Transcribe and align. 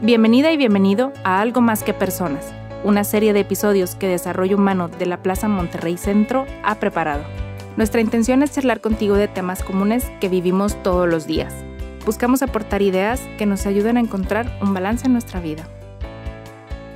Bienvenida 0.00 0.50
y 0.50 0.56
bienvenido 0.56 1.12
a 1.22 1.40
Algo 1.40 1.60
Más 1.60 1.84
que 1.84 1.94
Personas, 1.94 2.52
una 2.82 3.04
serie 3.04 3.32
de 3.32 3.40
episodios 3.40 3.94
que 3.94 4.08
Desarrollo 4.08 4.56
Humano 4.56 4.88
de 4.88 5.06
la 5.06 5.22
Plaza 5.22 5.46
Monterrey 5.46 5.96
Centro 5.96 6.46
ha 6.64 6.74
preparado. 6.80 7.22
Nuestra 7.76 8.00
intención 8.00 8.42
es 8.42 8.50
charlar 8.50 8.80
contigo 8.80 9.14
de 9.14 9.28
temas 9.28 9.62
comunes 9.62 10.10
que 10.20 10.28
vivimos 10.28 10.82
todos 10.82 11.08
los 11.08 11.26
días. 11.28 11.54
Buscamos 12.04 12.42
aportar 12.42 12.82
ideas 12.82 13.20
que 13.38 13.46
nos 13.46 13.66
ayuden 13.66 13.96
a 13.96 14.00
encontrar 14.00 14.58
un 14.60 14.74
balance 14.74 15.06
en 15.06 15.12
nuestra 15.12 15.40
vida. 15.40 15.66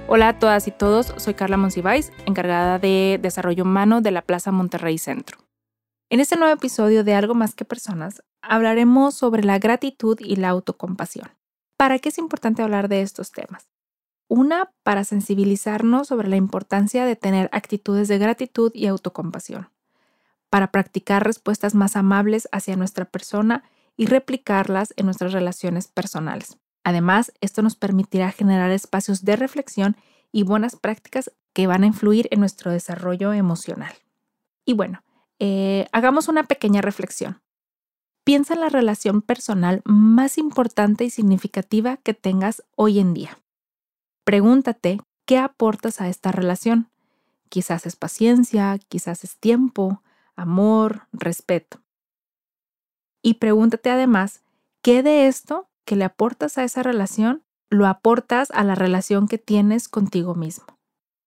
Hola 0.09 0.31
a 0.31 0.39
todas 0.39 0.67
y 0.67 0.73
todos, 0.73 1.15
soy 1.19 1.35
Carla 1.35 1.57
Monsiváis, 1.57 2.13
encargada 2.27 2.81
de 2.81 3.21
Desarrollo 3.23 3.63
Humano 3.63 4.01
de 4.01 4.11
la 4.11 4.23
Plaza 4.23 4.51
Monterrey 4.51 4.99
Centro. 4.99 5.39
En 6.11 6.19
este 6.19 6.37
nuevo 6.37 6.53
episodio 6.53 7.05
de 7.05 7.15
Algo 7.15 7.35
Más 7.35 7.55
que 7.55 7.65
Personas, 7.65 8.23
hablaremos 8.43 9.15
sobre 9.15 9.45
la 9.45 9.59
gratitud 9.61 10.19
y 10.21 10.37
la 10.37 10.49
autocompasión. 10.49 11.38
¿Para 11.79 12.01
qué 12.01 12.09
es 12.09 12.19
importante 12.19 12.61
hablar 12.61 12.89
de 12.89 13.03
estos 13.03 13.31
temas? 13.31 13.69
Una, 14.27 14.73
para 14.83 15.05
sensibilizarnos 15.05 16.09
sobre 16.09 16.27
la 16.29 16.35
importancia 16.35 17.07
de 17.07 17.15
tener 17.15 17.49
actitudes 17.53 18.09
de 18.09 18.19
gratitud 18.19 18.73
y 18.75 18.89
autocompasión, 18.89 19.71
para 20.51 20.73
practicar 20.73 21.25
respuestas 21.25 21.77
más 21.77 21.95
amables 21.95 22.49
hacia 22.51 22.75
nuestra 22.75 23.05
persona 23.05 23.63
y 23.97 24.07
replicarlas 24.07 24.93
en 24.97 25.07
nuestras 25.07 25.33
relaciones 25.33 25.87
personales. 25.87 26.59
Además, 26.83 27.33
esto 27.41 27.63
nos 27.63 27.77
permitirá 27.77 28.33
generar 28.33 28.73
espacios 28.73 29.25
de 29.25 29.37
reflexión 29.37 29.97
y 30.33 30.43
buenas 30.43 30.75
prácticas 30.75 31.31
que 31.53 31.69
van 31.69 31.85
a 31.85 31.87
influir 31.87 32.27
en 32.33 32.41
nuestro 32.41 32.73
desarrollo 32.73 33.33
emocional. 33.33 33.95
Y 34.65 34.73
bueno, 34.73 35.05
eh, 35.39 35.87
hagamos 35.93 36.27
una 36.27 36.43
pequeña 36.43 36.83
reflexión. 36.83 37.41
Piensa 38.29 38.53
en 38.53 38.61
la 38.61 38.69
relación 38.69 39.23
personal 39.23 39.81
más 39.87 40.37
importante 40.37 41.03
y 41.03 41.09
significativa 41.09 41.97
que 41.97 42.13
tengas 42.13 42.63
hoy 42.77 42.99
en 42.99 43.15
día. 43.15 43.39
Pregúntate 44.23 45.01
qué 45.25 45.39
aportas 45.39 46.03
a 46.03 46.11
esta 46.11 46.31
relación. 46.31 46.91
Quizás 47.49 47.87
es 47.87 47.97
paciencia, 47.97 48.79
quizás 48.91 49.25
es 49.25 49.39
tiempo, 49.39 50.03
amor, 50.37 51.09
respeto. 51.11 51.81
Y 53.23 53.37
pregúntate 53.37 53.89
además, 53.89 54.43
¿qué 54.83 55.03
de 55.03 55.27
esto 55.27 55.71
que 55.87 55.97
le 55.97 56.05
aportas 56.05 56.59
a 56.59 56.65
esa 56.65 56.83
relación 56.83 57.45
lo 57.71 57.87
aportas 57.87 58.51
a 58.51 58.63
la 58.63 58.75
relación 58.75 59.27
que 59.27 59.39
tienes 59.39 59.89
contigo 59.89 60.35
mismo? 60.35 60.67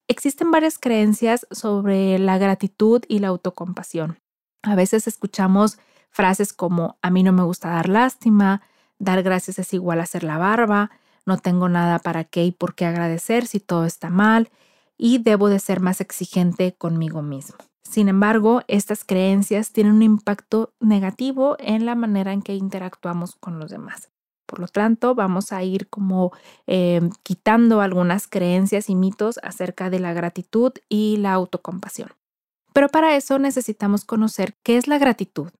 Existen 0.08 0.52
varias 0.52 0.78
creencias 0.78 1.48
sobre 1.50 2.20
la 2.20 2.38
gratitud 2.38 3.02
y 3.08 3.18
la 3.18 3.30
autocompasión. 3.30 4.20
A 4.62 4.76
veces 4.76 5.08
escuchamos 5.08 5.80
Frases 6.12 6.54
como 6.54 6.98
a 7.02 7.10
mí 7.10 7.24
no 7.24 7.32
me 7.32 7.44
gusta 7.44 7.70
dar 7.70 7.88
lástima, 7.90 8.62
dar 9.00 9.24
gracias 9.24 9.60
es 9.60 9.74
igual 9.74 10.02
a 10.02 10.04
hacer 10.04 10.24
la 10.24 10.38
barba, 10.38 10.92
no 11.26 11.38
tengo 11.38 11.70
nada 11.70 12.00
para 12.00 12.26
qué 12.26 12.44
y 12.44 12.52
por 12.52 12.76
qué 12.76 12.86
agradecer 12.86 13.48
si 13.48 13.60
todo 13.60 13.86
está 13.86 14.10
mal 14.10 14.50
y 14.98 15.20
debo 15.20 15.50
de 15.50 15.60
ser 15.60 15.80
más 15.80 16.02
exigente 16.02 16.74
conmigo 16.74 17.22
mismo. 17.22 17.58
Sin 17.84 18.10
embargo, 18.10 18.62
estas 18.68 19.04
creencias 19.04 19.72
tienen 19.72 19.94
un 19.94 20.04
impacto 20.04 20.74
negativo 20.80 21.56
en 21.60 21.86
la 21.86 21.96
manera 21.96 22.34
en 22.34 22.42
que 22.42 22.56
interactuamos 22.56 23.36
con 23.36 23.58
los 23.58 23.72
demás. 23.72 24.10
Por 24.46 24.60
lo 24.60 24.68
tanto, 24.68 25.16
vamos 25.16 25.54
a 25.54 25.64
ir 25.64 25.90
como 25.90 26.34
eh, 26.68 27.02
quitando 27.24 27.80
algunas 27.80 28.28
creencias 28.28 28.90
y 28.90 28.96
mitos 28.96 29.40
acerca 29.44 29.90
de 29.90 30.00
la 30.00 30.14
gratitud 30.14 30.74
y 30.90 31.18
la 31.18 31.34
autocompasión. 31.34 32.10
Pero 32.74 32.90
para 32.90 33.16
eso 33.16 33.40
necesitamos 33.40 34.04
conocer 34.04 34.56
qué 34.62 34.78
es 34.78 34.88
la 34.88 34.98
gratitud 34.98 35.52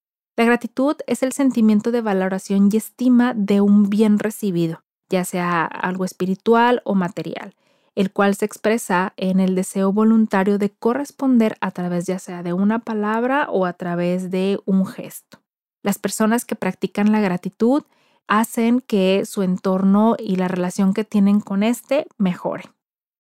la 0.42 0.46
gratitud 0.46 0.96
es 1.06 1.22
el 1.22 1.34
sentimiento 1.34 1.92
de 1.92 2.02
valoración 2.02 2.70
y 2.74 2.78
estima 2.78 3.36
de 3.36 3.62
un 3.62 3.92
bien 3.92 4.18
recibido, 4.18 4.84
ya 5.08 5.24
sea 5.24 5.66
algo 5.66 6.04
espiritual 6.04 6.82
o 6.84 6.96
material, 6.96 7.54
el 7.94 8.12
cual 8.12 8.34
se 8.34 8.46
expresa 8.46 9.14
en 9.18 9.40
el 9.40 9.54
deseo 9.54 9.94
voluntario 9.94 10.58
de 10.58 10.72
corresponder 10.72 11.58
a 11.62 11.70
través 11.70 12.08
ya 12.08 12.18
sea 12.18 12.42
de 12.42 12.54
una 12.54 12.80
palabra 12.80 13.52
o 13.52 13.68
a 13.68 13.74
través 13.74 14.32
de 14.32 14.60
un 14.66 14.88
gesto. 14.88 15.44
Las 15.84 16.00
personas 16.00 16.44
que 16.44 16.56
practican 16.56 17.12
la 17.12 17.22
gratitud 17.22 17.84
hacen 18.28 18.82
que 18.82 19.28
su 19.28 19.44
entorno 19.44 20.16
y 20.18 20.38
la 20.38 20.48
relación 20.48 20.96
que 20.96 21.04
tienen 21.04 21.40
con 21.40 21.62
éste 21.62 22.08
mejore. 22.18 22.64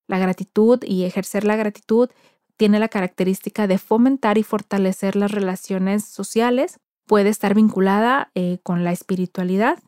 La 0.07 0.17
gratitud 0.17 0.83
y 0.83 1.03
ejercer 1.03 1.43
la 1.43 1.55
gratitud 1.55 2.09
tiene 2.57 2.79
la 2.79 2.89
característica 2.89 3.67
de 3.67 3.77
fomentar 3.77 4.39
y 4.39 4.43
fortalecer 4.43 5.15
las 5.15 5.29
relaciones 5.29 6.03
sociales 6.03 6.79
puede 7.07 7.29
estar 7.29 7.53
vinculada 7.53 8.31
eh, 8.35 8.59
con 8.63 8.83
la 8.83 8.91
espiritualidad, 8.91 9.79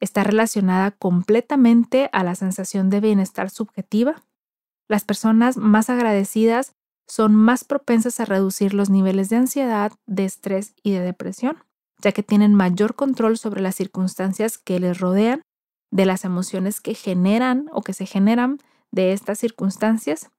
está 0.00 0.24
relacionada 0.24 0.90
completamente 0.90 2.10
a 2.12 2.24
la 2.24 2.34
sensación 2.34 2.90
de 2.90 3.00
bienestar 3.00 3.50
subjetiva. 3.50 4.22
Las 4.88 5.04
personas 5.04 5.56
más 5.56 5.90
agradecidas 5.90 6.74
son 7.06 7.34
más 7.34 7.64
propensas 7.64 8.18
a 8.20 8.24
reducir 8.24 8.74
los 8.74 8.90
niveles 8.90 9.28
de 9.28 9.36
ansiedad, 9.36 9.92
de 10.06 10.24
estrés 10.24 10.74
y 10.82 10.92
de 10.92 11.00
depresión, 11.00 11.58
ya 12.00 12.12
que 12.12 12.22
tienen 12.22 12.54
mayor 12.54 12.94
control 12.94 13.38
sobre 13.38 13.60
las 13.60 13.76
circunstancias 13.76 14.58
que 14.58 14.80
les 14.80 14.98
rodean, 14.98 15.42
de 15.92 16.06
las 16.06 16.24
emociones 16.24 16.80
que 16.80 16.94
generan 16.94 17.68
o 17.72 17.82
que 17.82 17.92
se 17.92 18.06
generan 18.06 18.58
de 18.90 19.12
estas 19.12 19.38
circunstancias 19.38 20.30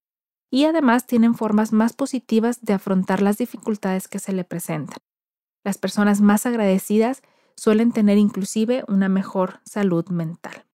y 0.51 0.65
además 0.65 1.07
tienen 1.07 1.35
formas 1.35 1.71
más 1.71 1.93
positivas 1.93 2.61
de 2.61 2.73
afrontar 2.73 3.21
las 3.21 3.37
dificultades 3.37 4.07
que 4.07 4.19
se 4.19 4.33
le 4.33 4.43
presentan. 4.43 4.97
Las 5.63 5.77
personas 5.77 6.21
más 6.21 6.45
agradecidas 6.45 7.21
suelen 7.55 7.91
tener 7.91 8.17
inclusive 8.17 8.83
una 8.87 9.09
mejor 9.09 9.59
salud 9.63 10.07
mental. 10.09 10.65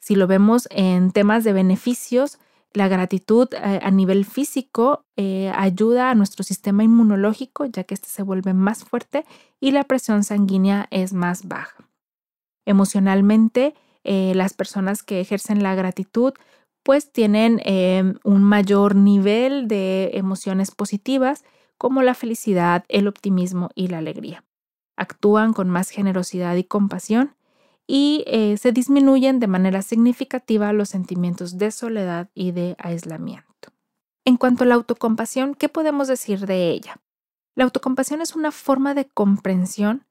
Si 0.00 0.14
lo 0.14 0.26
vemos 0.26 0.68
en 0.70 1.10
temas 1.10 1.44
de 1.44 1.52
beneficios, 1.52 2.38
la 2.72 2.88
gratitud 2.88 3.48
eh, 3.54 3.80
a 3.82 3.90
nivel 3.90 4.24
físico 4.24 5.04
eh, 5.16 5.50
ayuda 5.56 6.10
a 6.10 6.14
nuestro 6.14 6.44
sistema 6.44 6.84
inmunológico 6.84 7.64
ya 7.64 7.84
que 7.84 7.94
este 7.94 8.08
se 8.08 8.22
vuelve 8.22 8.52
más 8.52 8.84
fuerte 8.84 9.24
y 9.60 9.70
la 9.70 9.84
presión 9.84 10.24
sanguínea 10.24 10.86
es 10.90 11.12
más 11.12 11.48
baja. 11.48 11.88
Emocionalmente, 12.66 13.74
eh, 14.04 14.32
las 14.34 14.52
personas 14.52 15.02
que 15.02 15.20
ejercen 15.20 15.62
la 15.62 15.74
gratitud 15.74 16.34
pues 16.82 17.10
tienen 17.10 17.60
un 18.22 18.44
mayor 18.44 18.94
nivel 18.94 19.66
de 19.66 20.10
emociones 20.14 20.70
positivas 20.70 21.42
como 21.78 22.02
la 22.02 22.14
felicidad, 22.14 22.84
el 22.88 23.08
optimismo 23.08 23.70
y 23.74 23.88
la 23.88 23.98
alegría. 23.98 24.44
Actúan 24.96 25.52
con 25.52 25.68
más 25.68 25.90
generosidad 25.90 26.56
y 26.56 26.64
compasión 26.64 27.36
y 27.86 28.24
eh, 28.26 28.56
se 28.56 28.72
disminuyen 28.72 29.38
de 29.38 29.46
manera 29.46 29.82
significativa 29.82 30.72
los 30.72 30.88
sentimientos 30.88 31.58
de 31.58 31.70
soledad 31.70 32.30
y 32.34 32.52
de 32.52 32.76
aislamiento. 32.78 33.46
En 34.24 34.36
cuanto 34.36 34.64
a 34.64 34.66
la 34.66 34.74
autocompasión, 34.74 35.54
¿qué 35.54 35.68
podemos 35.68 36.08
decir 36.08 36.46
de 36.46 36.70
ella? 36.70 37.00
La 37.54 37.64
autocompasión 37.64 38.20
es 38.20 38.34
una 38.34 38.50
forma 38.50 38.92
de 38.92 39.06
comprensión, 39.06 40.04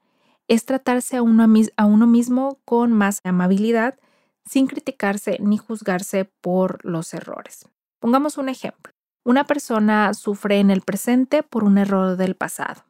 es 0.47 0.65
tratarse 0.65 1.17
a 1.17 1.21
uno, 1.21 1.45
a 1.75 1.85
uno 1.85 2.07
mismo 2.07 2.59
con 2.63 2.93
más 2.93 3.19
amabilidad, 3.23 3.99
sin 4.45 4.67
criticarse 4.67 5.37
ni 5.41 5.57
juzgarse 5.57 6.25
por 6.41 6.83
los 6.85 7.13
errores. 7.13 7.67
Pongamos 7.99 8.37
un 8.37 8.49
ejemplo. 8.49 8.94
Una 9.25 9.45
persona 9.45 10.13
sufre 10.13 10.59
en 10.59 10.69
el 10.69 10.81
presente 10.81 11.41
por 11.41 11.63
un 11.63 11.79
error 11.79 12.15
del 12.15 12.35
pasado. 12.35 12.83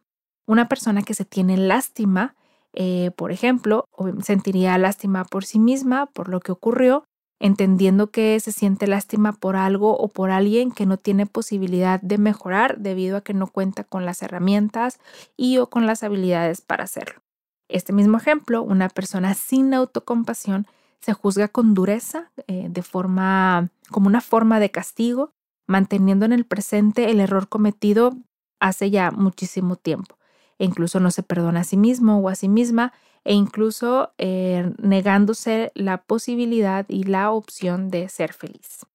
Una 0.45 0.67
persona 0.67 1.01
que 1.01 1.13
se 1.13 1.23
tiene 1.23 1.55
lástima, 1.55 2.35
eh, 2.73 3.11
por 3.15 3.31
ejemplo, 3.31 3.85
sentiría 4.21 4.77
lástima 4.77 5.23
por 5.23 5.45
sí 5.45 5.59
misma, 5.59 6.07
por 6.07 6.27
lo 6.27 6.41
que 6.41 6.51
ocurrió, 6.51 7.05
entendiendo 7.39 8.11
que 8.11 8.37
se 8.41 8.51
siente 8.51 8.85
lástima 8.85 9.31
por 9.31 9.55
algo 9.55 9.97
o 9.97 10.09
por 10.09 10.29
alguien 10.29 10.71
que 10.71 10.85
no 10.85 10.97
tiene 10.97 11.25
posibilidad 11.25 12.01
de 12.01 12.17
mejorar 12.17 12.79
debido 12.79 13.15
a 13.15 13.21
que 13.21 13.33
no 13.33 13.47
cuenta 13.47 13.85
con 13.85 14.05
las 14.05 14.21
herramientas 14.21 14.99
y 15.37 15.57
o 15.59 15.69
con 15.69 15.85
las 15.85 16.03
habilidades 16.03 16.59
para 16.59 16.83
hacerlo. 16.83 17.21
Este 17.69 17.93
mismo 17.93 18.17
ejemplo, 18.17 18.61
una 18.61 18.89
persona 18.89 19.35
sin 19.35 19.73
autocompasión 19.73 20.67
se 20.99 21.13
juzga 21.13 21.47
con 21.47 21.73
dureza, 21.73 22.31
eh, 22.47 22.67
de 22.69 22.81
forma 22.81 23.69
como 23.89 24.07
una 24.07 24.19
forma 24.19 24.59
de 24.59 24.71
castigo 24.71 25.34
manteniendo 25.67 26.25
en 26.25 26.33
el 26.33 26.45
presente 26.45 27.09
el 27.09 27.19
error 27.19 27.49
cometido 27.49 28.17
hace 28.59 28.89
ya 28.91 29.11
muchísimo 29.11 29.75
tiempo. 29.75 30.17
E 30.57 30.65
incluso 30.65 30.99
no 30.99 31.11
se 31.11 31.23
perdona 31.23 31.61
a 31.61 31.63
sí 31.65 31.77
mismo 31.77 32.19
o 32.19 32.29
a 32.29 32.35
sí 32.35 32.47
misma 32.47 32.93
e 33.23 33.33
incluso 33.33 34.13
eh, 34.17 34.71
negándose 34.77 35.71
la 35.75 36.03
posibilidad 36.03 36.85
y 36.87 37.03
la 37.03 37.31
opción 37.31 37.89
de 37.89 38.07
ser 38.07 38.33
feliz. 38.33 38.85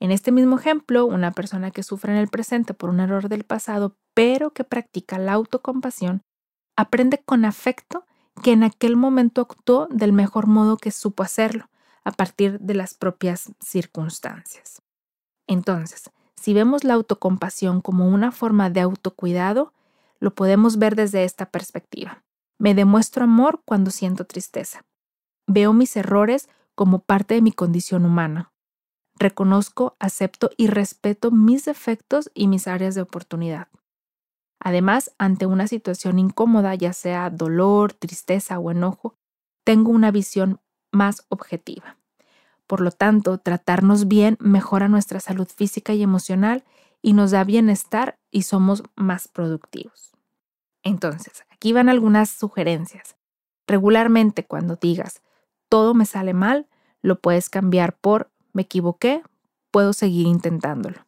En 0.00 0.12
este 0.12 0.30
mismo 0.30 0.58
ejemplo, 0.58 1.06
una 1.06 1.32
persona 1.32 1.70
que 1.70 1.82
sufre 1.82 2.12
en 2.12 2.18
el 2.18 2.28
presente 2.28 2.74
por 2.74 2.90
un 2.90 3.00
error 3.00 3.28
del 3.28 3.44
pasado, 3.44 3.96
pero 4.14 4.50
que 4.50 4.62
practica 4.62 5.18
la 5.18 5.32
autocompasión, 5.32 6.22
aprende 6.76 7.18
con 7.24 7.44
afecto 7.44 8.04
que 8.42 8.52
en 8.52 8.62
aquel 8.62 8.96
momento 8.96 9.40
actuó 9.40 9.88
del 9.90 10.12
mejor 10.12 10.46
modo 10.46 10.76
que 10.76 10.92
supo 10.92 11.24
hacerlo, 11.24 11.68
a 12.04 12.12
partir 12.12 12.60
de 12.60 12.74
las 12.74 12.94
propias 12.94 13.50
circunstancias. 13.60 14.82
Entonces, 15.48 16.10
si 16.38 16.54
vemos 16.54 16.84
la 16.84 16.94
autocompasión 16.94 17.80
como 17.80 18.08
una 18.08 18.32
forma 18.32 18.70
de 18.70 18.80
autocuidado, 18.80 19.72
lo 20.20 20.34
podemos 20.34 20.78
ver 20.78 20.94
desde 20.94 21.24
esta 21.24 21.50
perspectiva. 21.50 22.22
Me 22.58 22.74
demuestro 22.74 23.24
amor 23.24 23.60
cuando 23.64 23.90
siento 23.90 24.24
tristeza. 24.24 24.84
Veo 25.46 25.72
mis 25.72 25.96
errores 25.96 26.48
como 26.74 27.00
parte 27.00 27.34
de 27.34 27.42
mi 27.42 27.52
condición 27.52 28.04
humana. 28.04 28.52
Reconozco, 29.16 29.96
acepto 29.98 30.50
y 30.56 30.68
respeto 30.68 31.30
mis 31.32 31.64
defectos 31.64 32.30
y 32.34 32.46
mis 32.46 32.68
áreas 32.68 32.94
de 32.94 33.02
oportunidad. 33.02 33.68
Además, 34.60 35.12
ante 35.18 35.46
una 35.46 35.66
situación 35.66 36.18
incómoda, 36.18 36.74
ya 36.74 36.92
sea 36.92 37.30
dolor, 37.30 37.92
tristeza 37.92 38.58
o 38.58 38.70
enojo, 38.70 39.14
tengo 39.64 39.90
una 39.90 40.10
visión 40.10 40.60
más 40.92 41.26
objetiva. 41.28 41.97
Por 42.68 42.80
lo 42.80 42.92
tanto, 42.92 43.38
tratarnos 43.38 44.06
bien 44.06 44.36
mejora 44.38 44.86
nuestra 44.86 45.18
salud 45.18 45.48
física 45.48 45.94
y 45.94 46.04
emocional 46.04 46.62
y 47.02 47.14
nos 47.14 47.32
da 47.32 47.42
bienestar 47.42 48.20
y 48.30 48.42
somos 48.42 48.84
más 48.94 49.26
productivos. 49.26 50.12
Entonces, 50.84 51.44
aquí 51.50 51.72
van 51.72 51.88
algunas 51.88 52.30
sugerencias. 52.30 53.16
Regularmente 53.66 54.46
cuando 54.46 54.76
digas 54.76 55.22
todo 55.68 55.94
me 55.94 56.06
sale 56.06 56.32
mal, 56.32 56.66
lo 57.02 57.20
puedes 57.20 57.50
cambiar 57.50 57.96
por 57.96 58.30
me 58.52 58.62
equivoqué, 58.62 59.22
puedo 59.70 59.92
seguir 59.92 60.26
intentándolo. 60.26 61.06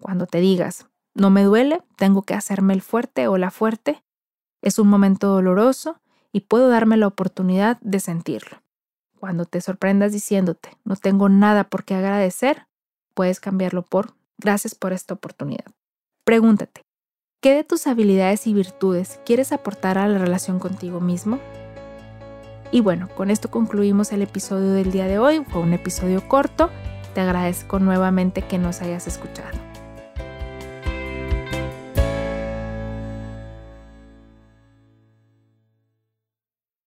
Cuando 0.00 0.26
te 0.26 0.38
digas 0.38 0.86
no 1.14 1.30
me 1.30 1.44
duele, 1.44 1.82
tengo 1.96 2.22
que 2.22 2.34
hacerme 2.34 2.74
el 2.74 2.82
fuerte 2.82 3.26
o 3.26 3.38
la 3.38 3.50
fuerte, 3.50 4.02
es 4.60 4.78
un 4.78 4.88
momento 4.88 5.28
doloroso 5.28 6.00
y 6.30 6.40
puedo 6.40 6.68
darme 6.68 6.98
la 6.98 7.06
oportunidad 7.06 7.78
de 7.80 8.00
sentirlo. 8.00 8.58
Cuando 9.26 9.44
te 9.44 9.60
sorprendas 9.60 10.12
diciéndote 10.12 10.68
no 10.84 10.94
tengo 10.94 11.28
nada 11.28 11.64
por 11.64 11.82
qué 11.82 11.96
agradecer, 11.96 12.68
puedes 13.12 13.40
cambiarlo 13.40 13.82
por 13.82 14.14
gracias 14.38 14.76
por 14.76 14.92
esta 14.92 15.14
oportunidad. 15.14 15.64
Pregúntate, 16.24 16.82
¿qué 17.42 17.52
de 17.52 17.64
tus 17.64 17.88
habilidades 17.88 18.46
y 18.46 18.54
virtudes 18.54 19.18
quieres 19.26 19.50
aportar 19.50 19.98
a 19.98 20.06
la 20.06 20.18
relación 20.18 20.60
contigo 20.60 21.00
mismo? 21.00 21.40
Y 22.70 22.82
bueno, 22.82 23.08
con 23.16 23.32
esto 23.32 23.50
concluimos 23.50 24.12
el 24.12 24.22
episodio 24.22 24.70
del 24.70 24.92
día 24.92 25.06
de 25.06 25.18
hoy. 25.18 25.44
Fue 25.50 25.60
un 25.60 25.72
episodio 25.72 26.28
corto. 26.28 26.70
Te 27.12 27.20
agradezco 27.20 27.80
nuevamente 27.80 28.42
que 28.42 28.58
nos 28.58 28.80
hayas 28.80 29.08
escuchado. 29.08 29.65